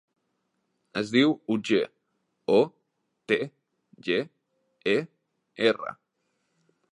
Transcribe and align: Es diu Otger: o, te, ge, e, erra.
Es 1.01 1.09
diu 1.15 1.33
Otger: 1.55 1.81
o, 2.55 2.57
te, 3.33 3.39
ge, 4.09 4.19
e, 4.97 4.99
erra. 5.73 5.97